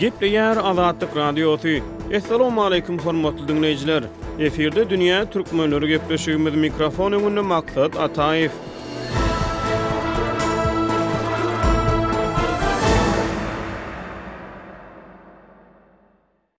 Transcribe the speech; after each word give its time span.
Gepli 0.00 0.28
yer 0.32 0.56
azadlık 0.56 1.16
radyosu. 1.16 1.68
Esselamu 2.10 2.62
aleyküm 2.62 2.98
hormatlı 2.98 3.48
dünneciler. 3.48 4.04
Efirde 4.38 4.90
Dünya 4.90 5.30
Türkmenleri 5.30 5.70
Möylörü 5.70 5.88
gepleşiğimiz 5.88 6.54
mikrofon 6.54 7.12
önünü 7.12 7.40
maksat 7.40 7.96
atayif. 7.96 8.52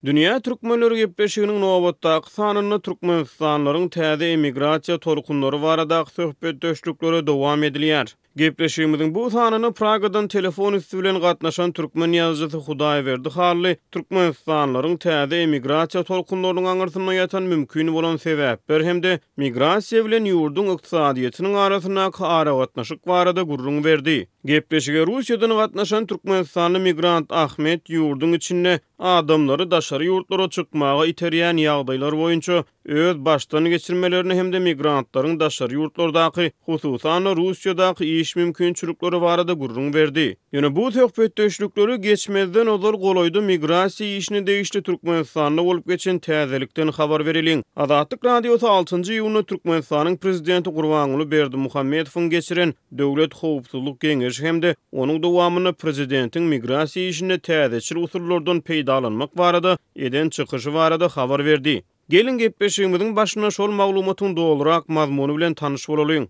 Dünya 0.05 0.39
Türkmenleri 0.39 0.95
gepleşiğinin 0.97 1.61
nobatta 1.61 2.13
aksanını 2.13 2.81
Türkmenistanların 2.81 3.89
tazi 3.89 4.25
emigrasiya 4.25 4.97
tolkunları 4.99 5.61
varada 5.61 5.97
aksöhbet 5.99 6.61
döşlükleri 6.61 7.27
devam 7.27 7.63
ediliyar. 7.63 8.15
Gepleşiýimiň 8.31 9.09
bu 9.15 9.27
sanyny 9.29 9.71
Pragadan 9.75 10.27
telefon 10.27 10.73
üstü 10.77 10.97
bilen 10.99 11.17
gatnaşan 11.19 11.71
türkmen 11.75 12.13
ýazyjy 12.15 12.53
Hudaý 12.67 13.01
berdi. 13.05 13.29
Hally 13.29 13.73
türkmen 13.91 14.29
ýazyjylarynyň 14.31 14.95
täze 15.03 15.41
emigrasiýa 15.43 16.05
tolkunlarynyň 16.07 16.69
aňyrtmasyna 16.73 17.17
ýatan 17.19 17.49
mümkin 17.51 17.91
bolan 17.97 18.15
sebäp. 18.23 18.63
Bir 18.71 18.85
hemde 18.87 19.17
migrasiýa 19.43 20.05
bilen 20.07 20.31
yurdun 20.31 20.71
ykdysadyýetiniň 20.77 21.57
arasyna 21.65 22.07
gara 22.19 22.53
gatnaşyk 22.61 23.03
barada 23.07 23.41
gurrun 23.41 23.83
verdi. 23.83 24.17
Gepleşige 24.45 25.03
Russiýadan 25.05 25.51
gatnaşan 25.59 26.07
türkmen 26.07 26.45
migrant 26.81 27.31
Ahmet 27.31 27.89
yurdun 27.89 28.33
içinde 28.33 28.79
adamlary 28.99 29.67
daşary 29.71 30.07
ýurtlara 30.07 30.49
çykmaga 30.49 31.03
iterýän 31.11 31.59
ýagdaýlar 31.65 32.15
boýunça 32.21 32.63
öz 32.85 33.17
başdan 33.25 33.65
geçirmelerini 33.69 34.33
hemde 34.35 34.59
migrantlaryň 34.59 35.39
daşary 35.39 35.75
ýurtlardaky 35.75 36.51
hususan 36.65 37.23
Russiýadaky 37.43 38.20
iş 38.21 38.35
mümkün 38.35 38.75
varada 39.01 39.53
gurrun 39.53 39.93
verdi. 39.93 40.37
Yöne 40.51 40.75
bu 40.75 40.91
töhbet 40.91 41.37
döşlükleri 41.37 42.01
geçmezden 42.01 42.67
odal 42.67 42.91
goloydu 42.91 43.41
migrasi 43.41 44.15
işini 44.15 44.47
deyişli 44.47 44.81
Türkmenistanlı 44.83 45.61
olup 45.61 45.87
geçen 45.87 46.19
tezelikten 46.19 46.87
xabar 46.87 47.25
verilin. 47.25 47.63
Azatlık 47.75 48.25
radiyota 48.25 48.69
6. 48.69 49.13
yuvna 49.13 49.43
Türkmenistanın 49.43 50.17
prezidenti 50.17 50.69
Kurvanulu 50.69 51.31
Berdi 51.31 51.57
Muhammed 51.57 52.07
geçiren 52.29 52.73
devlet 52.91 53.33
hovupsuzluk 53.35 53.99
geniş 53.99 54.41
hem 54.41 54.61
de 54.61 54.75
onun 54.91 55.23
devamını 55.23 55.73
prezidentin 55.73 56.43
migrasi 56.43 57.07
işini 57.07 57.39
tezeçil 57.39 57.95
usurlordun 57.95 58.59
peydalanmak 58.59 59.37
varada 59.39 59.77
eden 59.95 60.29
çıkışı 60.29 60.73
varada 60.73 61.05
xabar 61.05 61.45
verdi. 61.45 61.83
Gelin 62.09 62.37
gepeşiğimizin 62.37 63.15
başına 63.15 63.51
şol 63.51 63.71
mağlumatın 63.71 64.37
doğulurak 64.37 64.89
mazmunu 64.89 65.37
bilen 65.37 65.53
tanış 65.53 65.89
olalıyın. 65.89 66.29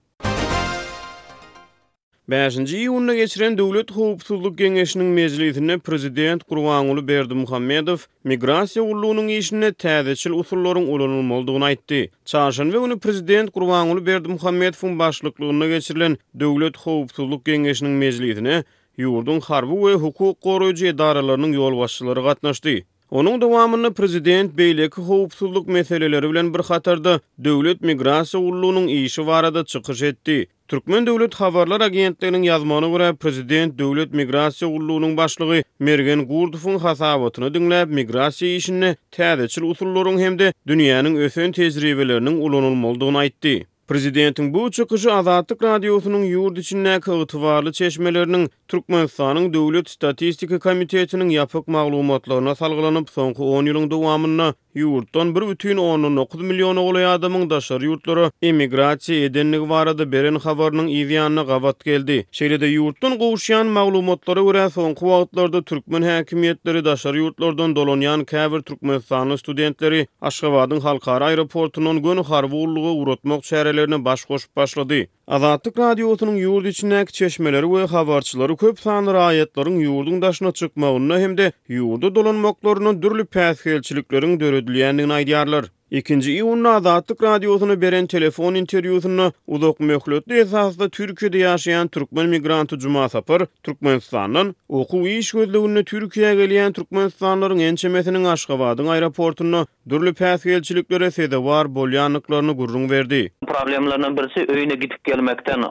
5-nji 2.32 2.78
iýunyna 2.80 3.14
geçiren 3.18 3.56
döwlet 3.60 3.90
howpsuzlyk 3.92 4.54
geňeşiniň 4.58 5.08
mejlisine 5.16 5.78
prezident 5.78 6.46
Gurbanuly 6.50 7.02
Berdi 7.10 7.34
Muhammedow 7.36 8.06
migrasiýa 8.26 8.82
ulunyň 8.94 9.28
işine 9.40 9.72
täzeçil 9.84 10.38
usullaryň 10.40 10.86
ulanylmalydygyny 10.96 11.66
aýtdy. 11.70 12.00
Çarşan 12.26 12.72
we 12.72 12.80
uny 12.80 12.98
prezident 13.00 13.54
Gurbanuly 13.54 14.06
Berdi 14.06 14.30
Muhammedowyň 14.30 15.00
başlyklygyna 15.00 15.68
geçirilen 15.68 16.18
döwlet 16.40 16.78
howpsuzlyk 16.88 17.42
geňeşiniň 17.50 18.00
mejlisine 18.04 18.64
ýurdun 19.00 19.42
harby 19.50 19.76
we 19.84 19.94
hukuk 20.06 20.40
goraýjy 20.48 20.88
edaralarynyň 20.96 21.60
ýol 21.60 21.76
başçylary 21.84 22.22
gatnaşdy. 22.30 22.78
Onuň 23.12 23.42
dowamyny 23.44 23.92
prezident 23.94 24.56
beýleki 24.58 25.04
howpsuzlyk 25.04 25.68
meseleleri 25.68 26.30
bilen 26.32 26.54
bir 26.54 26.64
hatarda 26.72 27.20
döwlet 27.44 27.84
migrasiýa 27.84 28.40
ulunyň 28.40 28.88
işi 29.04 29.28
barada 29.28 29.66
çykyş 29.66 30.02
etdi. 30.02 30.40
Türkmen 30.72 31.06
Döwlet 31.08 31.36
Habarlar 31.42 31.82
Agentliginiň 31.86 32.44
ýazmagyna 32.48 32.88
görä, 32.92 33.08
prezident 33.24 33.74
Döwlet 33.82 34.14
Migrasiýa 34.20 34.70
Gurulunyň 34.76 35.18
başlygy 35.18 35.64
Mergen 35.88 36.24
Gurdufyň 36.30 36.78
hasabatyny 36.86 37.50
diňläp, 37.58 37.92
migrasiýa 38.00 38.60
işini 38.62 38.92
täzeçil 39.18 39.68
usullaryň 39.74 40.24
hemde 40.24 40.52
dünýäniň 40.72 41.20
ösen 41.28 41.52
tejribeleriniň 41.60 42.40
ulanylmalydygyny 42.48 43.22
aýtdy. 43.26 43.56
Prezidentin 43.92 44.54
bu 44.54 44.72
çıkışı 44.72 45.14
Azatlık 45.14 45.64
Radyosu'nun 45.64 46.24
yurt 46.24 46.58
içinde 46.58 47.00
kağıtıvarlı 47.00 47.72
çeşmelerinin 47.72 48.50
Türkmenistan'ın 48.68 49.54
Devlet 49.54 49.90
Statistika 49.90 50.60
Komitetinin 50.60 51.30
yapık 51.30 51.68
mağlumatlarına 51.68 52.56
salgılanıp 52.56 53.10
sonku 53.10 53.58
10 53.58 53.66
yılın 53.66 53.92
devamına 53.92 54.54
yurttan 54.76 55.36
bir 55.36 55.50
bütün 55.50 55.78
19 55.78 56.42
milyon 56.42 56.76
oğlay 56.76 57.06
adamın 57.06 57.50
daşarı 57.50 57.86
yurtları 57.86 58.32
emigrasiya 58.42 59.24
edenlik 59.26 59.70
varada 59.70 60.12
beren 60.12 60.36
havarının 60.36 60.88
izyanına 60.88 61.44
gavat 61.44 61.84
geldi. 61.86 62.28
Şeyle 62.32 62.62
de 62.62 62.66
yurttan 62.68 63.18
qoğuşyan 63.20 63.68
mağlumatları 63.68 64.46
vire 64.48 64.70
sonku 64.70 65.08
vaatlarda 65.10 65.62
Türkmen 65.64 66.02
hakimiyetleri 66.02 66.86
daşarı 66.86 67.18
yurtlardan 67.18 67.76
dolonyan 67.76 68.22
kəvir 68.22 68.64
Türkmenistan'ın 68.64 69.36
studentleri 69.36 70.08
Aşgavadın 70.22 70.80
halkara 70.80 71.26
aeroportunun 71.26 72.04
gönü 72.04 72.24
harvurluğu 72.24 72.90
uğratmak 72.92 73.42
çərəli 73.44 73.81
şeýlerini 73.82 74.06
baş 74.06 74.26
goşup 74.26 74.56
başlady. 74.58 75.06
Azatlyk 75.28 75.76
radiosynyň 75.78 76.38
ýurt 76.44 76.68
içindäki 76.68 77.14
çeşmeleri 77.14 77.66
we 77.66 77.86
habarçylary 77.94 78.56
köp 78.58 78.80
sanly 78.80 79.12
raýatlaryň 79.18 79.80
ýurdun 79.88 80.22
daşyna 80.22 80.52
çykmagyna 80.52 81.20
hem-de 81.20 81.52
ýurdu 81.70 82.16
dolanmaklaryny 82.16 83.02
dürli 83.02 83.26
päsgelçiliklerini 83.26 84.40
döredilýändigini 84.44 85.14
aýdýarlar. 85.22 85.66
2-nji 85.92 86.36
iýunda 86.40 86.72
Azatlyk 86.80 87.82
beren 87.82 88.08
telefon 88.08 88.56
interwýusyny 88.56 89.32
uzak 89.48 89.80
möhletli 89.80 90.38
esasda 90.40 90.86
Türkiýede 90.90 91.38
ýaşaýan 91.38 91.90
türkmen 91.92 92.30
migranty 92.30 92.78
Juma 92.80 93.10
Sapyr 93.10 93.42
Türkmenistanyň 93.64 94.54
okuw 94.70 95.08
iş 95.10 95.32
gözlegini 95.32 95.84
Türkiýe 95.84 96.32
gelýän 96.40 96.72
türkmenistanlaryň 96.74 97.60
ençemesiniň 97.70 98.24
Aşgabatyň 98.34 98.88
aeroportuny 98.92 99.66
durly 99.90 100.10
pähkelçiliklere 100.10 101.12
sebäp 101.12 101.46
bar 101.46 101.66
bolýanlyklaryny 101.66 102.54
gurrun 102.54 102.90
berdi. 102.90 103.32
Problemlerden 103.48 104.18
birisi 104.18 104.48
öýüne 104.48 104.76
gitip 104.80 105.04
gelmekden, 105.04 105.64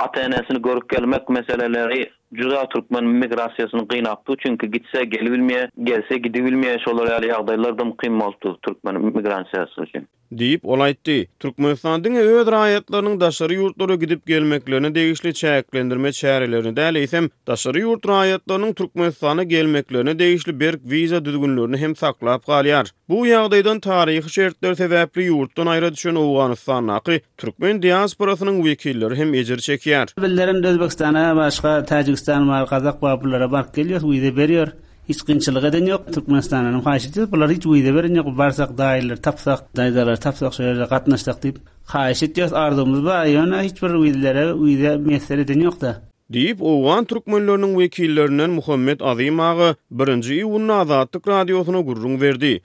ata-enesini 0.00 0.62
görüp 0.62 0.88
gelmek 0.88 1.28
meseleleri 1.28 2.10
juda 2.38 2.64
turkmen 2.72 3.04
migrasiýasyny 3.20 3.84
gynapdy 3.90 4.32
çünki 4.46 4.70
gitse 4.70 5.04
geli 5.04 5.68
gelse 5.90 6.16
gidi 6.24 6.40
bilmeýe 6.46 6.78
şolary 6.84 7.10
ýaly 7.14 7.28
ýagdaýlar 7.34 7.74
da 7.78 7.84
mukymmaldy 7.90 8.48
turkmen 8.62 8.94
migrasiýasy 9.06 9.82
üçin. 9.86 10.06
Diýip 10.34 10.64
ol 10.66 10.80
aýtdy, 10.82 11.14
Türkmenistanyň 11.40 12.14
öz 12.18 12.48
raýatlaryny 12.52 13.20
daşary 13.20 13.54
ýurtlara 13.60 13.94
gidip 14.00 14.26
gelmeklerini 14.26 14.90
degişli 14.94 15.30
çäklendirme 15.34 16.10
çäreleri 16.16 16.72
däl 16.76 16.96
isem, 17.02 17.28
daşary 17.46 17.82
ýurt 17.84 18.08
raýatlarynyň 18.10 18.74
Türkmenistana 18.74 19.42
gelmeklerini 19.42 20.18
degişli 20.18 20.56
berk 20.60 20.80
wiza 20.82 21.24
düzgünlerini 21.24 21.76
hem 21.76 21.94
saklap 21.96 22.42
galýar. 22.48 22.90
Bu 23.08 23.26
ýagdaýdan 23.26 23.80
taryhy 23.80 24.24
şertler 24.32 24.72
sebäpli 24.74 25.28
ýurtdan 25.30 25.66
aýra 25.74 25.92
düşen 25.92 26.14
Owganystan 26.14 26.88
haqy 26.88 27.18
Türkmen 27.38 27.82
diasporasynyň 27.82 28.56
wekilleri 28.64 29.14
hem 29.16 29.34
ejir 29.34 29.56
çekýär. 29.58 30.16
Bilerim 30.22 30.64
Özbekistana 30.64 31.36
başga 31.36 31.78
Täjik 31.84 32.18
Türkmenistan 32.24 32.46
mal 32.48 32.66
Qazaq 32.66 33.00
paplara 33.00 33.50
bark 33.52 33.74
kelýär, 33.76 34.00
uýda 34.02 34.30
berýär. 34.36 34.70
Hiç 35.08 35.20
gynçylyga 35.28 35.70
den 35.74 35.88
ýok. 35.90 36.06
Türkmenistanyň 36.14 36.78
haýsyty, 36.86 37.26
bular 37.32 37.50
hiç 37.52 37.66
uýda 37.68 37.92
berýän 37.92 38.16
yok. 38.18 38.28
Barsak 38.38 38.72
dayılar 38.78 39.18
tapsak, 39.26 39.60
daýdalar 39.76 40.16
tapsak, 40.24 40.56
şeýle 40.56 40.86
gatnaşdyk 40.92 41.36
diýip, 41.44 41.58
haýsyty 41.92 42.46
ýaz 42.46 42.54
ardymyz 42.64 43.04
ba, 43.04 43.18
ýa-ni 43.28 43.60
hiç 43.68 43.76
bir 43.84 43.92
uýdylara, 44.00 44.46
uýda 44.56 44.96
mehsele 45.04 45.44
den 45.48 45.66
ýokda. 45.68 45.90
Diýip, 46.32 46.64
Owan 46.72 47.04
türkmenlörüniň 47.12 47.76
wekillerinden 47.82 48.56
Muhammed 48.58 49.04
Azymagy 49.12 49.68
1-nji 50.02 50.40
ýuwunda 50.40 50.80
Azatlyk 50.86 51.28
radiosyna 51.34 51.84
gurrun 51.84 52.16
berdi. 52.24 52.56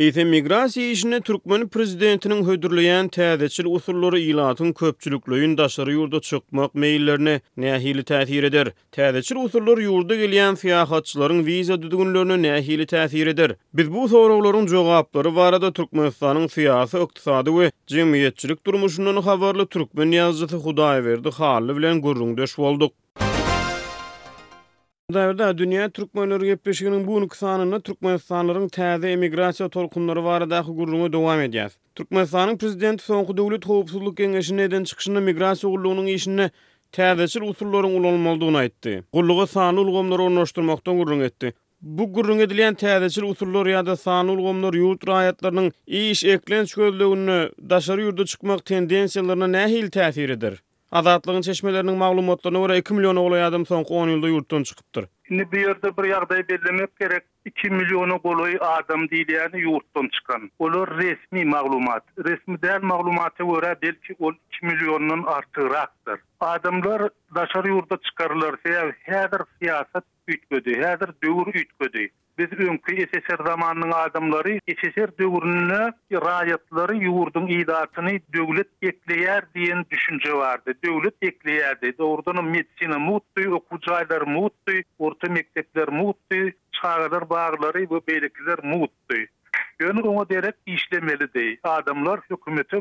Eýte 0.00 0.22
migrasiýa 0.24 0.90
işine 0.92 1.16
Türkmen 1.24 1.66
prezidentiniň 1.72 2.38
hödürleýän 2.46 3.08
täzeçil 3.16 3.66
usullary 3.78 4.20
ýylatyn 4.28 4.70
köpçülüklüýin 4.78 5.56
daşary 5.58 5.98
ýurda 5.98 6.20
çykmak 6.28 6.72
meýillerini 6.84 7.34
nähili 7.64 8.04
täsir 8.10 8.46
eder. 8.48 8.70
Täzeçil 8.98 9.42
usullar 9.42 9.82
ýurda 9.84 10.16
gelýän 10.22 10.56
fiýahatçylaryň 10.62 11.42
wiza 11.50 11.76
düdügünlerini 11.82 12.38
nähili 12.46 12.88
täsir 12.94 13.34
eder. 13.34 13.54
Biz 13.82 13.92
bu 13.98 14.06
soraglaryň 14.14 14.70
jogaplary 14.72 15.34
barada 15.40 15.72
Türkmenistanyň 15.80 16.48
fiýasy, 16.56 17.04
ykdysady 17.06 17.56
we 17.58 17.70
jemgyýetçilik 17.98 18.64
durmuşundan 18.66 19.20
habarly 19.28 19.68
Türkmen 19.76 20.16
ýazgyçy 20.22 20.64
Hudaýberdi 20.70 21.36
Halil 21.42 21.76
bilen 21.82 22.00
gurrunda 22.08 22.48
bolduk. 22.56 22.94
Daýda 25.14 25.46
dünýä 25.60 25.86
türkmenleri 25.96 26.46
gepleşigini 26.50 26.98
bu 27.06 27.16
ýylky 27.20 27.36
sanyna 27.38 27.78
türkmen 27.88 28.16
sanlarynyň 28.26 28.68
täze 28.76 29.10
emigrasiýa 29.16 29.66
tolkunlary 29.74 30.22
baradaky 30.26 30.72
gurulmagy 30.78 31.10
dowam 31.16 31.40
edýär. 31.46 31.70
Türkmen 32.00 32.24
sanynyň 32.34 32.58
prezidenti 32.62 33.04
soňky 33.08 33.36
döwlet 33.40 33.66
howpsuzlyk 33.72 34.16
kengeşine 34.22 34.70
den 34.76 34.86
çykyşyny 34.92 35.20
migrasiýa 35.28 35.68
gurulmagynyň 35.74 36.16
işini 36.22 36.46
täzeçil 36.98 37.42
usullaryň 37.50 37.92
ulanmalydygyny 38.00 38.60
aýtdy. 38.62 38.94
Gurulmagy 39.18 39.46
sanly 39.56 39.80
ulgamlar 39.84 40.18
ornaşdyrmakdan 40.28 40.98
gurulmagy 41.02 41.28
etdi. 41.32 41.52
Bu 42.00 42.08
gurulmagy 42.16 42.48
edilen 42.48 42.74
täze 42.84 43.24
usullar 43.32 43.66
ýa-da 43.74 43.96
sanly 44.06 44.36
ulgamlar 44.38 44.80
ýurt 44.84 45.04
raýatlarynyň 45.12 45.70
iş 46.04 46.24
eklenç 46.38 46.74
gözlegini 46.80 47.38
daşary 47.74 48.02
ýurda 48.08 48.24
çykmak 48.34 48.60
tendensiýalaryna 48.72 49.48
nähil 49.58 49.90
täsir 49.98 50.38
edýär. 50.38 50.62
Azatlygyň 50.92 51.42
çeşmelerini 51.42 51.90
maglumatlaryna 52.02 52.60
görä 52.66 52.76
2 52.82 52.94
million 52.96 53.16
oglaýadym 53.20 53.62
soňky 53.70 53.94
10 54.02 54.10
ýylda 54.14 54.32
ýurtdan 54.34 54.66
çykypdyr. 54.70 55.06
Şimdi 55.32 55.52
bir 55.52 55.60
yerde 55.60 55.96
bir 55.96 56.04
yağdayı 56.08 56.48
bellemek 56.48 56.96
gerek. 56.96 57.22
2 57.44 57.70
milyonu 57.70 58.16
goloy 58.16 58.58
adam 58.60 59.08
değil 59.10 59.28
yani 59.32 59.60
yurttan 59.60 60.08
çıkan. 60.08 60.50
Olur 60.58 60.88
resmi 60.98 61.44
maglumat. 61.44 62.04
Resmi 62.24 62.62
değil 62.62 62.82
maglumatı 62.82 63.44
vore 63.44 63.76
belki 63.82 64.14
o 64.18 64.32
2 64.32 64.66
milyonun 64.66 65.22
artı 65.24 65.70
raktır. 65.70 66.18
Adamlar 66.40 67.08
daşarı 67.34 67.68
yurda 67.68 67.98
çıkarılır. 68.02 68.54
Her 69.02 69.30
siyaset 69.58 70.04
ütködü. 70.28 70.74
Her 70.82 71.00
dövür 71.00 71.54
ütködü. 71.54 72.08
Biz 72.38 72.52
önkü 72.52 73.06
SSR 73.06 73.44
zamanının 73.46 73.90
adamları 73.92 74.58
SSR 74.78 75.18
dövrününe 75.18 75.92
rayatları 76.12 76.96
yurdun 76.96 77.46
idatını 77.46 78.10
dövlet 78.34 78.66
ekleyer 78.82 79.42
diyen 79.54 79.86
düşünce 79.90 80.34
vardı. 80.34 80.72
dövlet 80.84 81.14
ekleyerdi. 81.22 81.98
Doğrudan 81.98 82.44
medisini 82.44 82.96
mutlu, 82.96 83.54
okucaylar 83.54 84.22
mutluy 84.22 84.82
orta 84.98 85.21
mutdy, 85.22 85.28
mektepler 85.34 85.88
mutdy, 85.90 86.50
çağırlar 86.72 87.30
bağırları, 87.30 87.90
bu 87.90 88.00
beylikler 88.08 88.58
mutdy. 88.64 89.24
Yönü 89.80 90.00
ona 90.00 90.28
derek 90.28 90.54
işlemeli 90.66 91.34
dey. 91.34 91.58
Adamlar 91.62 92.20
hükümeti 92.30 92.80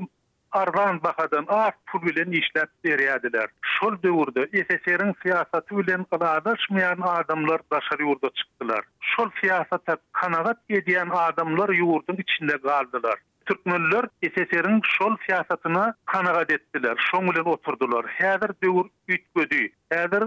arvan 0.52 1.04
bakadan 1.04 1.46
art 1.48 1.76
pul 1.86 2.02
bilen 2.02 2.32
işlep 2.32 2.70
deriyadiler. 2.86 3.48
Şol 3.62 4.02
dövürde 4.04 4.58
in 4.60 5.14
siyasatı 5.24 5.78
bilen 5.78 6.04
kılardaşmayan 6.04 6.98
adamlar 7.02 7.62
daşar 7.72 8.00
yurda 8.00 8.30
çıktılar. 8.36 8.82
Şol 9.02 9.30
siyasata 9.42 9.98
kanagat 10.12 10.58
ediyen 10.70 11.10
adamlar 11.12 11.70
yurdun 11.70 12.18
içinde 12.18 12.58
kaldılar. 12.58 13.16
Türkmenler 13.46 14.06
SSR-in 14.24 14.82
şol 14.84 15.16
siyasatına 15.26 15.96
kanagat 16.06 16.52
ettiler. 16.52 16.96
Şol 17.12 17.22
bilen 17.22 17.44
oturdular. 17.44 18.06
Hedir 18.08 18.52
dövür 18.64 18.86
ütgödü. 19.08 19.70
Hedir 19.90 20.24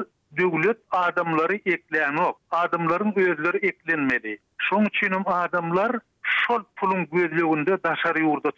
adamları 0.91 1.55
ekleyen 1.55 1.75
eklenok, 1.75 2.41
adamlaryň 2.51 3.13
özleri 3.17 3.67
eklenmeli. 3.67 4.39
Şoň 4.71 4.87
adamlar 5.27 5.97
şol 6.23 6.63
pulun 6.77 7.07
gözlüğünde 7.13 7.83
daşary 7.85 8.21
ýurda 8.25 8.53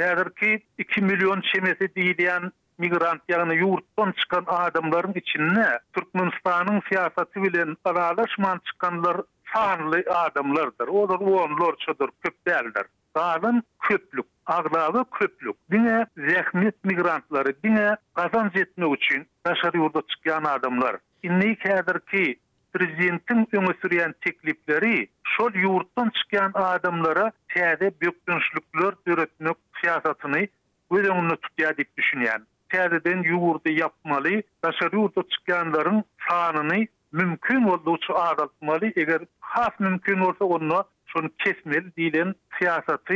Derdir 0.00 0.30
ki, 0.36 0.62
2 0.78 1.00
million 1.00 1.40
çemesi 1.52 1.84
diýilýän 1.96 2.50
migrant 2.78 3.22
ýagny 3.28 3.58
ýurtdan 3.62 4.12
adamların 4.28 4.52
adamlaryň 4.66 5.18
içinde 5.18 5.78
Türkmenistanyň 5.94 6.80
siýasaty 6.90 7.42
bilen 7.42 7.76
aralaşman 7.84 8.60
çıkanlar 8.66 9.16
sanly 9.54 10.04
adamlardyr. 10.10 10.86
Olar 10.88 11.20
onlar 11.20 11.76
çadır 11.86 12.10
köp 12.22 12.46
däldir. 12.46 12.84
Daýan 13.16 13.62
köplük 13.80 14.26
aglawy 14.46 15.04
köplük, 15.18 15.56
dine 15.70 16.08
zehmet 16.16 16.76
migrantlary, 16.82 17.52
dine 17.64 17.96
gazan 18.14 18.50
jetmek 18.54 18.90
üçin 18.96 19.26
daşary 19.46 19.76
ýurda 19.78 20.02
çykýan 20.12 20.44
adamlar. 20.56 20.96
Inni 21.26 21.56
käder 21.64 21.98
ki, 22.10 22.38
prezidentin 22.72 23.40
öňe 23.52 23.74
sürýän 23.82 24.12
teklipleri 24.24 25.08
şol 25.36 25.50
ýurtdan 25.52 26.10
çykýan 26.18 26.52
adamlara 26.54 27.32
täze 27.54 27.90
büyük 28.00 28.26
dönüşlükler 28.28 28.92
üretmek 29.06 29.56
siýasatyny 29.82 30.48
öz 30.96 31.04
öňünde 31.12 31.36
tutýar 31.46 31.72
diýip 31.78 31.90
düşünýän. 31.98 32.42
Täzeden 32.70 33.20
ýurdy 33.24 33.70
ýapmaly, 33.80 34.42
daşary 34.64 34.96
ýurda 34.96 35.22
çykýanlaryň 35.34 36.02
sanyny 36.28 36.86
mümkün 37.12 37.62
olduğu 37.64 37.98
azaltmalı. 38.18 38.92
Eger 38.96 39.20
has 39.40 39.74
mümkün 39.80 40.18
olsa 40.20 40.44
onu 40.44 40.84
şunu 41.06 41.30
kesmeli 41.38 41.96
diyen 41.96 42.34
siyasatı 42.58 43.14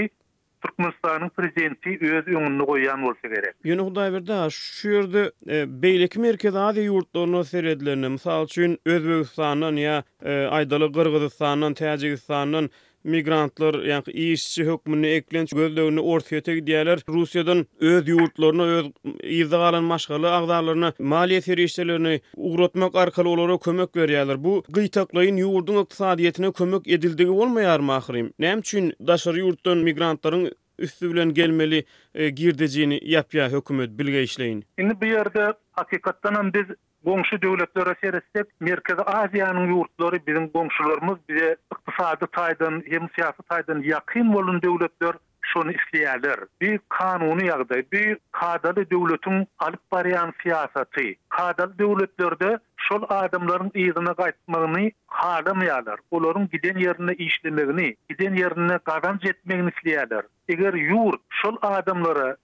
Türkmenistan'ın 0.63 1.29
prezidenti 1.29 1.99
öz 2.15 2.27
öňünde 2.31 2.65
goýan 2.71 3.03
bolsa 3.07 3.29
gerek. 3.35 3.55
Ýöne 3.71 3.81
Hudaý 3.87 4.49
şu 4.57 4.89
ýerde 4.95 5.23
e, 5.57 5.61
beýleki 5.85 6.21
merkezi 6.25 6.59
adi 6.59 6.81
ýurtlaryna 6.91 7.43
seredilenler. 7.51 8.11
Mysal 8.17 8.45
üçin 8.45 8.79
Özbegistan'dan 8.87 9.77
ya 9.85 10.05
e, 10.23 10.33
Aydaly 10.33 10.89
Gürgüstan'dan, 10.99 12.69
migrantlar 13.05 13.75
yani 13.83 14.03
işçi 14.07 14.65
hükmünü 14.65 15.07
eklenç 15.07 15.53
gözlerini 15.53 16.01
ortaya 16.01 16.41
tek 16.41 16.61
Rusya'dan 17.09 17.67
öz 17.81 18.09
yurtlarını 18.09 18.63
öz 18.65 18.87
izdalan 19.23 19.85
maşgalı 19.85 20.33
ağdarlarını 20.35 20.93
maliyet 20.99 21.49
erişçilerini 21.49 22.21
uğratmak 22.37 22.95
arkalı 22.95 23.29
olara 23.29 23.59
kömök 23.59 23.97
veriyeler. 23.97 24.45
Bu 24.45 24.65
gıytaklayın 24.69 25.37
yurdun 25.37 25.83
iktisadiyetine 25.83 26.53
kömök 26.53 26.89
edildiği 26.89 27.29
olmayar 27.31 27.81
mı 27.81 27.93
ahirim? 27.95 28.33
Nem 28.39 28.61
çün 28.61 28.95
daşarı 29.07 29.39
yurttan 29.39 29.79
migrantların 29.79 30.55
üstü 30.79 31.13
bilen 31.13 31.35
gelmeli 31.35 31.75
yapya 31.75 31.87
e, 32.27 32.31
girdeceğini 32.31 33.01
yap 33.03 33.35
ya 33.35 33.49
hükümet 33.49 33.91
bu 33.91 34.03
işleyin. 34.03 34.65
Şimdi 34.79 34.95
biz 35.01 36.67
gomşu 37.05 37.43
döwletlere 37.43 37.95
seretsek, 38.03 38.47
merkez 38.61 38.99
Aziýanyň 38.99 39.71
ýurtlary 39.73 40.19
biziň 40.27 40.47
gomşularymyz 40.57 41.19
bize 41.31 41.47
ykdysady 41.75 42.29
taýdan, 42.37 42.81
hem 42.95 43.07
siyasi 43.17 43.43
taýdan 43.53 43.81
ýakyn 43.93 44.33
bolan 44.35 44.59
döwletler 44.65 45.17
şonu 45.53 45.73
isleýärler. 45.77 46.43
Bir 46.61 46.81
kanuny 46.97 47.47
ýagdaý, 47.49 47.81
bir 47.93 48.19
kadaly 48.41 48.85
döwletiň 48.93 49.39
alyp 49.67 49.81
bariyan 49.93 50.35
syýasaty. 50.43 51.07
Kadaly 51.39 51.79
döwletlerde 51.81 52.51
şol 52.89 53.03
adamların 53.09 53.73
iýdine 53.87 54.13
gaýtmagyny 54.21 54.87
halamýarlar. 55.21 55.99
Olaryň 56.11 56.51
giden 56.57 56.85
ýerine 56.85 57.15
işlemegini, 57.17 57.89
giden 58.13 58.37
ýerine 58.43 58.77
gaýdan 58.93 59.23
jetmegini 59.25 59.73
isleýärler. 59.77 60.29
Eger 60.49 60.75
yurt, 60.85 61.21
şol 61.43 61.57
adamlara 61.63 62.37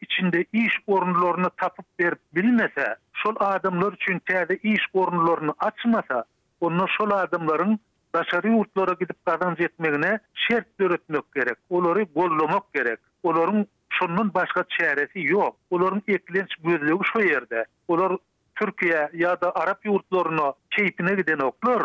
içinde 0.00 0.44
iş 0.52 0.76
orunlarını 0.86 1.50
tapıp 1.60 1.86
ver 2.00 2.14
bilmese, 2.34 2.96
şol 3.12 3.36
adamlar 3.38 3.92
için 3.92 4.18
tədi 4.18 4.54
iş 4.62 4.82
orunlarını 4.92 5.54
açmasa, 5.58 6.24
...onun 6.62 6.86
şol 6.98 7.10
adımların 7.10 7.80
başarı 8.14 8.48
yurtlara 8.48 8.92
gidip 9.00 9.26
kazanç 9.26 9.60
etmegine 9.60 10.18
şert 10.34 10.80
dörütmek 10.80 11.32
gerek, 11.34 11.56
onları 11.70 12.02
gollamak 12.02 12.72
gerek, 12.72 12.98
onların 13.22 13.66
şunun 13.90 14.34
başka 14.34 14.64
çaresi 14.78 15.20
yok, 15.22 15.56
onların 15.70 16.02
eklenç 16.08 16.48
gözlüğü 16.64 16.98
şu 17.12 17.20
yerde, 17.20 17.64
onlar 17.88 18.12
Türkiye 18.54 19.10
ya 19.14 19.40
da 19.40 19.54
Arap 19.54 19.84
yurtlarına 19.86 20.52
keyfine 20.70 21.14
giden 21.14 21.38
oklar, 21.38 21.82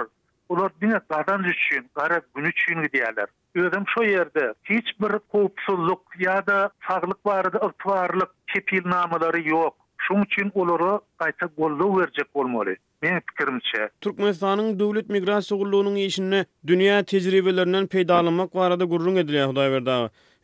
Olar 0.49 0.71
dine 0.81 0.99
qadan 1.09 1.43
düşün, 1.43 1.89
qara 1.93 2.21
gün 2.35 2.43
üçün 2.43 2.81
gidiyalar. 2.83 3.25
Özüm 3.55 3.83
şu 3.97 4.03
yerde 4.03 4.53
hiç 4.65 4.99
bir 5.01 5.19
qopsuzluk 5.19 6.01
ya 6.19 6.47
da 6.47 6.69
sağlık 6.87 7.25
barıda 7.25 7.57
ıltıvarlık 7.57 8.29
kepil 8.47 8.89
namaları 8.89 9.49
yok. 9.49 9.75
Şun 9.97 10.21
üçin 10.23 10.51
olara 10.55 10.99
qayta 11.19 11.47
qolda 11.47 12.01
verecek 12.01 12.25
olmalı. 12.33 12.75
Men 13.01 13.19
pikirimçe. 13.19 13.89
Türkmenistan'ın 14.01 14.79
devlet 14.79 15.09
migrasyon 15.09 15.59
qurluğunun 15.59 15.95
işini 15.95 16.45
dünya 16.67 17.03
tecrübelerinden 17.03 17.87
peydalanmak 17.87 18.55
varada 18.55 18.85
gurrun 18.85 19.15
edilir. 19.15 19.47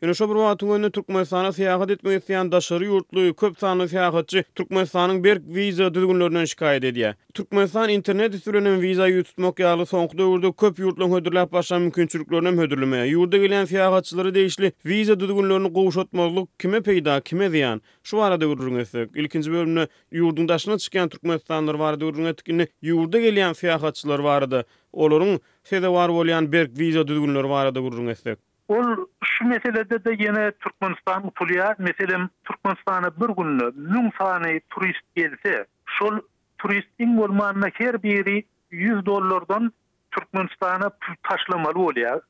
Ýene 0.04 0.12
şu 0.14 0.26
bir 0.28 0.36
wagtyň 0.38 0.70
önüne 0.74 0.88
Türkmenistana 0.92 1.48
sýahat 1.56 1.90
etmek 1.92 2.16
isleýän 2.22 2.48
daşary 2.52 2.88
ýurtly 2.90 3.22
köp 3.42 3.54
sanly 3.60 3.86
sýahatçy 3.92 4.42
Türkmenistanyň 4.60 5.20
bir 5.26 5.38
wiza 5.54 5.86
düzgünlerinden 5.94 6.44
şikayet 6.50 6.84
edýär. 6.88 7.14
Türkmenistan 7.38 7.88
internet 7.94 8.34
üstünden 8.40 8.74
wiza 8.82 9.06
ýutmak 9.12 9.62
ýaly 9.64 9.86
soňky 9.94 10.18
döwürde 10.18 10.50
köp 10.64 10.76
ýurtlyň 10.84 11.10
hödürläp 11.16 11.52
başlan 11.56 11.82
mümkinçiliklerini 11.86 12.52
hödürlemeýär. 12.60 13.06
Ýurda 13.14 13.36
gelen 13.46 13.64
sýahatçylary 13.72 14.34
değişli 14.34 14.72
wiza 14.92 15.16
düzgünlerini 15.24 15.72
gowşatmaglyk 15.78 16.48
kime 16.66 16.78
peýda, 16.90 17.16
kime 17.30 17.46
diýen? 17.56 17.80
Şu 18.12 18.22
arada 18.26 18.44
gürrüň 18.52 18.80
etdik. 18.84 19.16
Ilkinji 19.22 19.52
bölümni 19.56 19.86
ýurdun 20.12 20.48
daşyna 20.52 20.78
çykan 20.84 21.08
türkmenistanlar 21.16 21.78
barada 21.78 22.04
gürrüň 22.10 22.28
etdik. 22.34 22.48
Ýurda 22.92 23.20
gelen 23.24 23.54
sýahatçylar 23.64 24.22
barada 24.28 24.64
olaryň 24.92 25.38
sedewar 25.72 26.10
bolýan 26.18 26.52
berk 26.52 26.70
wiza 26.76 27.08
düzgünleri 27.08 27.48
barada 27.56 27.80
gürrüň 27.88 28.08
etdik. 28.18 28.38
Ol 28.68 28.84
şu 29.24 29.44
meselede 29.44 30.04
de 30.04 30.16
yine 30.22 30.52
Türkmenistan 30.52 31.26
utuluya. 31.26 31.76
Meselen 31.78 32.30
Türkmenistan'a 32.44 33.10
bir 33.20 33.42
günlü 33.42 33.72
mün 33.74 34.12
sani 34.18 34.60
turist 34.70 35.02
gelse, 35.14 35.66
şu 35.86 36.28
turistin 36.58 37.16
olmanına 37.16 37.68
her 37.74 38.02
biri 38.02 38.44
100 38.70 39.06
dollardan 39.06 39.72
Türkmenistan'a 40.10 40.90
taşlamalı 41.22 41.78
ol 41.80 41.96
ya. 41.96 42.20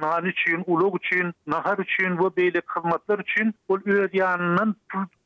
han 0.00 0.26
için, 0.26 0.62
ulog 0.66 1.04
için, 1.04 1.34
nahar 1.46 1.78
için, 1.78 2.18
bu 2.18 2.36
beylik 2.36 2.64
hizmetler 2.76 3.18
için, 3.18 3.54
ol 3.68 3.80
ödyanından 3.86 4.74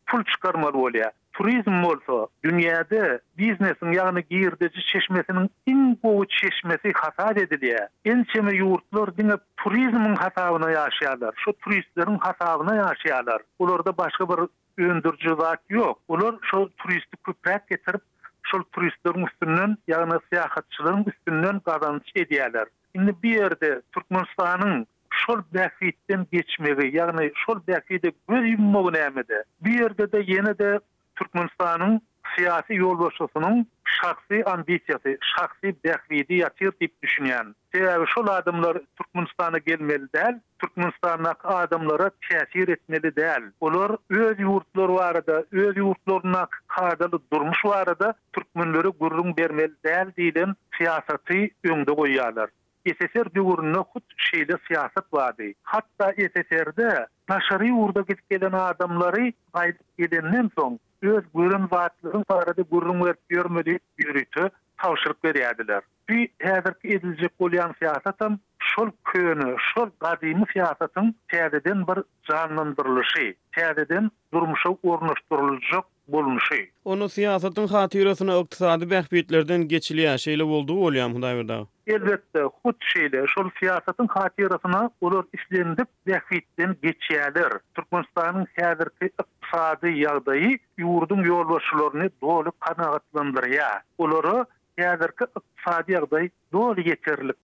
pul 0.07 0.25
çıkarmalı 0.25 0.79
ol 0.79 0.95
turizm 1.41 1.83
bolsa 1.83 2.29
dünyada 2.45 3.19
biznesin 3.39 3.93
yani 3.93 4.25
giirdeci 4.31 4.81
çeşmesinin 4.93 5.51
in 5.67 5.99
bu 6.05 6.27
çeşmesi 6.29 6.93
hasat 6.95 7.39
ediliye 7.39 7.89
en 8.05 8.25
çeme 8.35 8.53
yurtlar 8.53 9.17
dine 9.19 9.33
turizmin 9.57 10.17
hasabına 10.17 10.71
yaşayarlar 10.71 11.35
şu 11.45 11.53
turistlerin 11.53 12.19
hasabına 12.19 12.75
yaşayarlar 12.75 13.41
olur 13.59 13.85
da 13.85 13.97
başka 13.99 14.29
bir 14.29 14.39
öndürcü 14.79 15.37
yok 15.69 15.99
olur 16.09 16.39
şu 16.43 16.71
turisti 16.79 17.17
kuprak 17.25 17.69
getirip 17.69 18.01
şu 18.43 18.65
turistlerin 18.73 19.27
üstünden 19.27 19.77
yani 19.89 20.13
siyahatçıların 20.33 21.05
üstünden 21.05 21.61
kazanç 21.61 22.03
ediyerler 22.15 22.67
şimdi 22.97 23.15
bir 23.23 23.31
yerde 23.41 23.83
Türkmenistan'ın 23.95 24.87
Şol 25.27 25.39
bäfitden 25.55 26.25
geçmegi, 26.33 26.97
ýagny 26.97 27.33
şol 27.35 27.59
bäfide 27.69 28.13
gül 28.29 28.45
ýumma 28.53 28.81
gynamady. 28.87 29.39
Bu 29.61 29.67
de 30.13 30.23
yeni 30.27 30.55
de 30.59 30.81
Türkmenistan'ın 31.21 32.01
siyasi 32.37 32.75
yol 32.75 32.99
başlısının 32.99 33.67
şahsi 33.85 34.45
ambisiyatı, 34.45 35.17
şahsi 35.39 35.77
dehvidi 35.85 36.35
yatır 36.35 36.73
deyip 36.81 37.03
düşünüyen. 37.03 37.55
Sebebi 37.73 38.07
şol 38.07 38.27
adımlar 38.29 38.79
Türkmenistan'a 38.99 39.59
gelmeli 39.59 40.13
değil, 40.13 40.37
Türkmenistan'a 40.59 41.35
adımlara 41.45 42.11
tesir 42.31 42.69
etmeli 42.69 43.17
değil. 43.17 43.51
Olar 43.61 43.93
öz 44.11 44.39
yurtlar 44.41 44.89
var 44.89 45.11
arada, 45.15 45.45
öz 45.53 45.77
yurtlarına 45.77 46.47
kardalı 46.67 47.19
durmuş 47.33 47.65
var 47.65 47.87
arada, 47.87 48.15
Türkmenleri 48.33 48.89
gurrun 48.89 49.37
bermeli 49.37 49.73
değil 50.17 50.35
değil, 50.35 50.47
siyasatı 50.79 51.35
önde 51.65 51.95
koyarlar. 51.95 52.49
SSR 52.87 53.35
dövrünü 53.35 53.85
kut 53.93 54.05
şeyde 54.17 54.57
siyaset 54.69 55.13
vardı. 55.13 55.43
Hatta 55.63 56.13
SSR'de 56.13 57.07
taşarıyı 57.27 57.73
vurdu 57.73 58.07
git 58.09 58.31
gelen 58.31 58.53
adamları 58.53 59.33
kaydı 59.53 59.79
gelenin 59.99 60.51
son 60.59 60.79
öz 61.03 61.25
gürün 61.35 61.61
wagtlygyny 61.63 62.23
parady 62.29 62.63
gürün 62.73 62.99
wert 63.05 63.21
berme 63.31 63.61
diýip 63.69 63.83
ýürüti 64.05 64.49
tawşyryp 64.83 65.25
berýärdiler. 65.29 65.83
Bu 66.11 66.19
häzirki 66.47 66.89
edilijek 66.97 67.33
bolýan 67.45 67.73
siýasatam 67.81 68.37
şol 68.73 68.91
köni, 69.13 69.49
şol 69.73 69.89
gadymy 70.07 70.45
siýasatyň 70.55 71.13
täzeden 71.35 71.87
bir 71.91 71.99
janlandyrylyşy, 72.33 73.27
täzeden 73.59 74.11
durmuşa 74.35 74.69
ornaşdyrylýan 74.69 75.85
bolmuşy. 76.13 76.65
Onu 76.91 77.05
siýasatyň 77.15 77.69
hatyrasyna 77.75 78.35
ykdysady 78.43 78.89
bähbitlerden 78.93 79.63
geçilýän 79.73 80.19
şeýle 80.25 80.47
boldy 80.53 80.73
bolýar 80.81 81.13
Hudaý 81.17 81.35
berdi. 81.41 81.59
Elbetde, 81.95 82.43
hut 82.65 82.79
şeýle 82.93 83.23
şol 83.35 83.51
siýasatyň 83.61 84.09
hatyrasyna 84.17 84.83
olar 85.01 85.25
işlendip 85.41 85.89
bähbitden 86.11 86.75
geçýärler. 86.87 87.59
Türkmenistanyň 87.79 88.47
häzirki 88.59 89.11
ykdysady 89.21 89.89
ýagdaýy 90.03 90.57
ýurdun 90.85 91.25
ýolbaşlaryny 91.31 92.11
doly 92.25 92.51
kanagatlandyrýar. 92.69 93.81
Olary 93.99 94.37
häzirki 94.83 95.25
ykdysady 95.35 95.95
ýagdaý 95.99 96.27
doly 96.59 96.81
ýeterlik. 96.91 97.37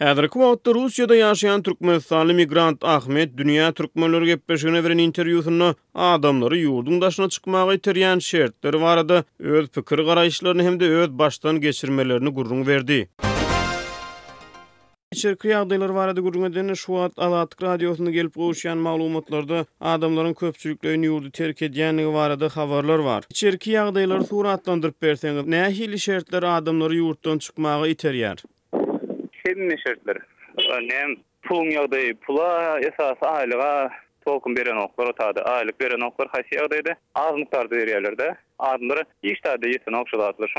Häzir 0.00 0.24
kuwatda 0.32 0.72
Russiýada 0.74 1.12
ýaşaýan 1.18 1.62
türkmen 1.64 1.98
salim 2.02 2.36
migrant 2.40 2.84
Ahmet 2.92 3.32
dünýä 3.40 3.66
türkmenleri 3.80 4.26
gepleşigine 4.28 4.80
beren 4.86 4.98
interwýusyny 5.02 5.74
adamlary 6.04 6.60
ýurdun 6.68 7.00
daşyna 7.02 7.26
çykmagy 7.34 7.76
terýän 7.88 8.20
şertler 8.28 8.78
barada 8.84 9.18
öz 9.56 9.68
pikir 9.74 9.98
garaýşlaryny 10.08 10.64
hem-de 10.68 10.88
öz 11.02 11.10
başdan 11.22 11.60
geçirmelerini 11.66 12.28
gurrun 12.38 12.62
berdi. 12.70 12.98
Şerki 15.24 15.48
ýagdaýlar 15.52 15.92
barada 15.98 16.20
gurrun 16.24 16.44
eden 16.48 16.72
Şuwat 16.84 17.12
Alatyk 17.26 17.62
radiosyny 17.68 18.10
gelip 18.16 18.34
goşýan 18.40 18.76
maglumatlarda 18.88 19.60
adamlaryň 19.92 20.34
köpçülüklerini 20.40 21.06
ýurdu 21.12 21.30
terk 21.42 21.60
edýänligi 21.68 22.14
barada 22.16 22.48
habarlar 22.56 23.04
bar. 23.10 23.22
Şerki 23.42 23.72
ýagdaýlary 23.76 24.24
suratlandyryp 24.32 24.96
berseňiz, 25.02 25.46
nähili 25.58 25.98
şertler 26.08 26.42
adamlary 26.54 26.96
ýurtdan 27.04 27.38
çykmagy 27.48 27.92
iterýär? 27.98 28.40
şeýle 29.46 29.82
şertler. 29.86 30.16
Näm 30.68 31.16
pulun 31.42 31.70
pula 32.26 32.80
esas 32.80 33.18
aýlyga 33.22 33.90
tolkun 34.26 34.56
beren 34.56 34.76
oklar 34.76 35.06
otady. 35.06 35.40
Aýlyk 35.54 35.80
beren 35.80 36.00
oklar 36.08 36.28
haýsy 36.28 36.56
ýagdaýda? 36.58 36.94
Az 37.14 37.34
mukdar 37.36 37.64
derýerlerde. 37.66 38.36
Adamlar 38.58 39.04
iş 39.22 39.40
tadı 39.40 39.68
yetin 39.68 39.94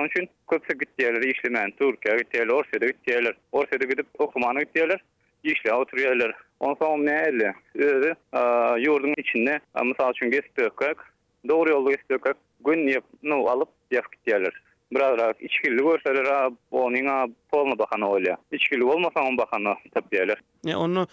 üçin 0.05 0.29
köpse 0.49 0.73
gitdiler, 0.79 2.47
Orsiyada 2.51 2.87
gitdiyeler. 2.87 3.35
Orsiyada 3.51 3.85
gidip 3.85 4.05
okumanı 4.17 4.59
gitdiyeler. 4.59 4.99
işle 5.43 5.73
oturuyorlar. 5.73 6.33
Ondan 6.59 6.75
sonra 6.79 7.29
içinde, 9.17 9.59
a, 9.73 11.01
doğru 11.49 11.69
yolda 11.69 11.91
gesip 11.91 12.15
gün 12.65 12.87
yap, 12.87 13.03
nu 13.23 13.47
alıp 13.49 13.69
yap 13.91 14.05
Bravo, 14.95 15.33
içkili 15.39 15.75
görseler 15.77 16.25
а 16.25 16.49
onuna 16.71 17.25
bakana 17.53 18.05
хана 18.09 18.37
İçkili 18.51 18.83
olmasa 18.83 19.19
on 19.23 19.37
bakana 19.37 19.75
tabii 19.93 20.29
Ya 20.65 20.73
e, 20.73 20.75
onu 20.75 21.07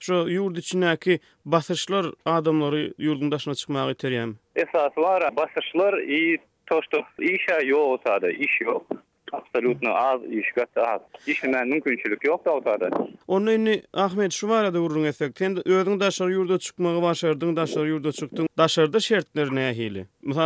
şu 0.00 0.14
yurt 0.28 0.58
içindeki 0.58 1.20
basışlar 1.44 2.06
adamları 2.26 2.94
yurdun 2.98 3.32
dışına 3.32 3.54
çıkmaya 3.54 3.90
iteriyem. 3.90 4.36
Esas 4.56 4.98
var, 4.98 5.36
basırçlar 5.36 5.98
iyi 5.98 6.38
toştu. 6.66 7.02
İşe 7.20 7.66
yok 7.66 7.80
otada, 7.90 8.30
iş 8.30 8.60
yok. 8.60 8.86
Absolutno 9.32 9.90
az 9.94 10.20
iş 10.24 10.52
gatat. 10.52 11.02
İşin 11.26 11.50
men 11.50 11.68
mümkünçülük 11.68 12.24
yok 12.24 12.44
da 12.44 12.50
otada. 12.54 12.90
Onu 13.28 13.50
Ahmet 13.94 14.32
şu 14.32 14.48
var 14.48 14.74
da 14.74 14.78
vurun 14.80 15.04
esek. 15.04 15.38
Sen 15.38 15.50
yurdun 15.66 16.00
dışına 16.00 16.30
yurda 16.30 16.58
çıkmağı 16.58 17.02
başardın, 17.02 17.56
dışarı 17.56 17.88
yurda 17.88 18.12
çıktın. 18.12 18.48
daşarıda 18.58 19.00
şertler 19.00 19.48
ne 19.54 19.74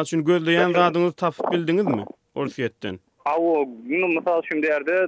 şu 0.07 0.25
gözleyen 0.25 0.75
radını 0.75 1.13
tapıp 1.13 1.53
bildiniz 1.53 1.85
mi? 1.87 2.05
Orsiyetten. 2.39 2.99
Awo, 3.25 3.69
nu 3.89 4.07
mysal 4.09 4.43
şu 4.45 4.63
derde, 4.63 5.07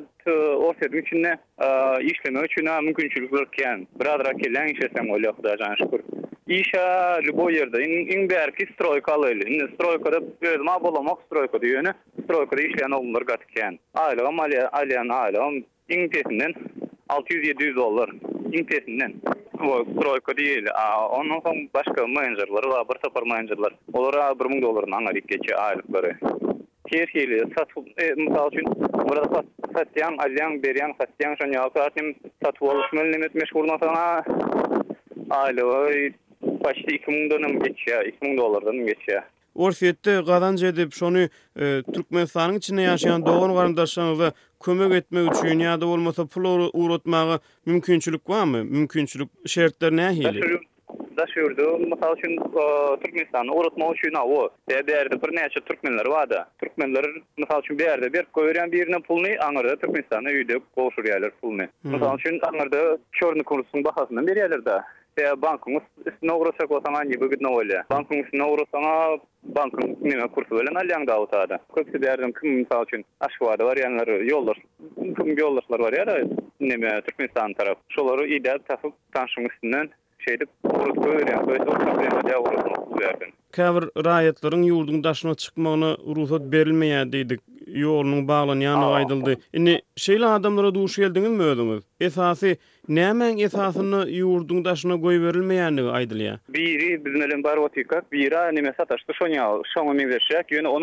Orsiyet 0.66 0.94
üçinne 0.94 1.36
e, 1.58 1.68
işlemek 2.04 2.44
üçin 2.44 2.66
hem 2.66 2.84
mümkinçilik 2.84 3.32
bar 3.32 3.42
eken. 3.46 3.86
Bir 4.58 4.74
işesem 4.74 5.14
öle 5.14 5.28
Huda 5.28 5.56
jan 5.58 5.74
şükür. 5.74 6.00
Işa 6.48 7.18
luboy 7.26 7.54
yerde, 7.56 7.82
in 7.84 8.06
in 8.18 8.30
berki 8.30 8.66
stroyka 8.74 9.12
alyly. 9.14 9.54
In 9.56 9.68
stroyka 9.74 10.12
da 10.12 10.20
ma 10.64 10.82
bolam 10.84 11.18
stroyka 11.26 11.58
stroyka 12.24 12.56
da 16.28 16.50
600-700 17.10 17.76
dollar. 17.76 18.10
In 18.52 18.64
tesinden. 18.64 19.12
stroyka 19.98 20.32
a 20.32 20.36
bir 22.88 22.98
sapar 23.02 23.22
Olara 23.94 24.34
1000 24.40 24.62
Tirkiýli 26.90 27.40
satyp, 27.58 28.00
e, 28.02 28.14
mysal 28.14 28.52
üçin, 28.52 28.66
bura 29.08 29.34
da 29.34 29.42
satýan, 29.74 30.14
alyan, 30.24 30.56
berýan, 30.62 30.92
satýan 30.98 31.34
şonu 31.38 31.52
ýa-da 31.58 31.86
satyp 32.42 33.34
meşhur 33.34 33.68
başda 36.64 36.92
2000 36.92 37.30
dolardan 37.30 37.54
geçýär, 37.60 38.08
2000 38.08 38.36
dolardan 38.38 38.76
geçýär. 38.76 39.22
Orsiýetde 39.54 40.66
edip 40.68 40.92
şonu 40.94 41.28
türkmen 41.94 42.54
içinde 42.58 42.80
ýaşaýan 42.84 43.26
dogan 43.26 43.54
garandaşlaryňyza 43.54 44.32
kömek 44.64 44.92
etmek 44.92 45.32
üçin 45.34 45.60
ýa-da 45.60 45.86
bolmasa 45.86 46.26
pul 46.26 46.70
urutmagy 46.72 47.38
mümkinçilik 47.66 48.28
barmy? 48.28 48.62
Mümkinçilik 48.62 49.28
şertleri 49.46 49.96
nähili? 49.96 50.58
daşyurdu. 51.20 51.78
Mesal 51.78 52.16
üçin 52.18 52.36
Türkmenistanı 53.02 53.52
uğratma 53.54 53.92
üçin 53.92 54.14
awu. 54.14 54.50
Derdi 54.70 55.22
bir 55.22 55.36
näçe 55.36 55.60
türkmenler 55.60 56.04
wada. 56.04 56.48
Türkmenler 56.60 57.04
mesal 57.38 57.60
üçin 57.62 57.78
berde 57.78 58.12
bir 58.12 58.22
köýeren 58.36 58.72
birine 58.72 58.98
pulny 58.98 59.36
aňyrda 59.46 59.76
Türkmenistanı 59.76 60.30
üýde 60.30 60.60
goşur 60.76 61.04
pulny. 61.40 61.66
Mesal 61.84 62.10
hmm. 62.12 62.18
üçin 62.18 62.38
aňyrda 62.48 62.98
çörni 63.12 63.42
kursun 63.42 63.84
bahasyny 63.84 64.18
berýärler 64.30 64.64
da. 64.64 64.84
Ya 65.20 65.42
bankumuz 65.42 65.82
üstüne 66.06 66.32
uğrasak 66.32 66.70
o 66.70 66.80
zaman 66.86 67.10
ne 67.10 67.20
bugün 67.20 67.38
ne 67.40 67.48
oluyor? 67.48 67.84
Bankumuz 67.90 68.26
kursu 70.34 70.50
bilen 70.60 70.74
ne 70.74 70.88
liyan 70.88 71.06
dağıt 71.06 71.34
adı? 71.34 71.56
Köpsi 71.74 72.02
derdim 72.02 72.32
kim 72.40 72.50
misal 72.54 72.84
üçin 72.84 73.04
aşkı 73.20 73.44
vardı 73.44 73.64
var 73.64 73.76
yanları 73.76 74.26
kim 75.16 75.36
yollarlar 75.38 75.80
bar 75.80 75.92
ya 75.92 76.06
da 76.06 76.14
Türkmenistan 77.02 77.48
mi 77.48 77.54
Şolary 77.54 77.54
tarafı. 77.54 77.78
Şoları 77.88 78.26
iyi 78.28 78.44
de 78.44 78.58
üstünden 79.46 79.90
Kavr 83.52 84.04
raiyatların 84.06 84.62
yurdun 84.62 85.04
daşına 85.04 85.34
çıkmağına 85.34 85.96
ruhsat 86.16 86.40
berilmeye 86.42 87.12
deydik. 87.12 87.40
Yoğurunun 87.66 88.28
bağlan 88.28 88.60
yana 88.60 88.92
aydıldı. 88.92 89.36
Yine 89.54 89.80
şeyle 89.96 90.26
adamlara 90.26 90.74
duşu 90.74 91.02
geldiniz 91.02 91.30
mi 91.30 91.42
ödünüz? 91.42 91.82
Esası, 92.00 92.56
nemen 92.88 93.38
esasını 93.38 94.10
yurdun 94.10 94.64
daşına 94.64 95.00
koy 95.00 95.20
verilmeye 95.26 95.76
ne 95.76 95.82
aydıl 95.82 96.16
ya? 96.20 96.38
Biri 96.48 97.04
bizim 97.04 97.22
elin 97.22 97.44
bari 97.44 97.60
vatikak, 97.60 98.12
biri 98.12 98.38
anime 98.38 98.72
sataştı, 98.76 99.14
şonya, 99.14 99.34
şonya, 99.34 99.48
şonya, 99.64 99.64
şonya, 99.70 99.70
şonya, 99.72 100.82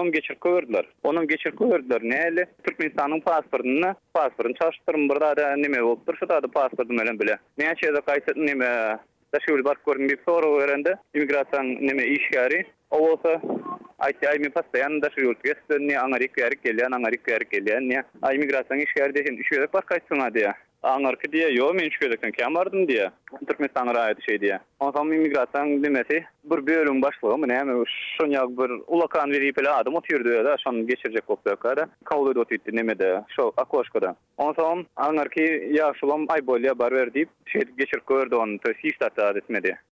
bile. 7.20 7.38
Neye 7.58 7.74
çeyze 7.76 8.34
nime 8.36 8.98
Daşyuly 9.36 9.64
bark 9.64 9.86
gördüm 9.86 10.10
bir 10.10 10.18
soru 10.26 10.46
öwrendi. 10.60 10.94
Immigrasiýa 11.16 11.64
näme 11.90 12.06
iş 12.12 12.28
ýary? 12.36 12.60
O 12.92 13.00
bolsa, 13.04 13.34
aýdy, 14.08 14.28
aý 14.32 14.40
men 14.46 14.54
pasda 14.58 14.80
ýany 14.84 15.02
daşy 15.06 15.26
ýol 15.26 15.36
gesdi, 15.48 15.80
näme 15.84 15.98
Amerika 16.04 16.42
ýary 16.46 16.60
gelýän, 16.68 16.96
Amerika 17.00 17.34
ýary 17.36 17.50
gelýän, 17.58 17.90
näme? 17.90 18.06
Aý 18.32 18.40
migrasiýa 18.46 18.88
iş 18.90 18.96
ýerdeýin, 19.02 19.44
üçe 19.46 19.68
bark 19.76 19.92
gaýtsyň 19.94 20.24
adyň. 20.30 20.64
Anarki 20.88 21.32
diye 21.32 21.50
yo 21.58 21.66
men 21.76 21.90
şu 21.96 22.06
ýerden 22.06 22.32
kem 22.36 22.56
bardym 22.58 22.84
diye. 22.90 23.08
Türkmen 23.48 23.70
sanra 23.78 24.00
aýdy 24.04 24.22
şey 24.30 24.42
diye. 24.42 24.60
Onda 24.80 25.04
men 25.04 25.84
demesi 25.84 26.24
bir 26.44 26.68
bölüm 26.68 27.02
başlygym, 27.02 27.42
näme 27.52 27.74
şoň 28.18 28.32
ýa 28.38 28.46
bir 28.62 28.72
ulakan 28.98 29.32
weri 29.34 29.52
bilen 29.58 29.74
adam 29.82 29.96
otyrdy 30.00 30.30
ýa-da, 30.38 30.56
şoň 30.64 30.80
geçirjek 30.92 31.28
bolsa 31.34 31.54
ýa-da, 31.58 31.88
kawly 32.12 32.36
dotyrdy 32.40 32.76
näme-de, 32.80 33.12
şo 33.36 33.52
akoşkoda. 33.58 34.16
Onda 34.38 34.70
men 34.76 34.86
angarki 34.96 35.46
ýa 35.78 35.92
şolam 36.02 36.26
aýbolýa 36.38 36.80
barwer 36.84 37.08
diýip, 37.20 37.30
şeýle 37.56 37.78
geçirip 37.84 38.08
gördü 38.08 38.36
onu, 38.36 38.58
tösi 38.60 38.88
ýa 38.96 39.38
etmedi. 39.38 39.78